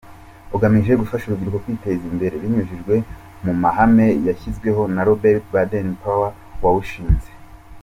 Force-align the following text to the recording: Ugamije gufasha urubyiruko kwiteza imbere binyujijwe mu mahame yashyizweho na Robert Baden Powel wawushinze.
Ugamije 0.55 0.91
gufasha 1.01 1.25
urubyiruko 1.25 1.57
kwiteza 1.63 2.03
imbere 2.11 2.33
binyujijwe 2.41 2.95
mu 3.43 3.53
mahame 3.61 4.07
yashyizweho 4.27 4.81
na 4.93 5.01
Robert 5.07 5.43
Baden 5.53 5.89
Powel 6.01 6.33
wawushinze. 6.63 7.29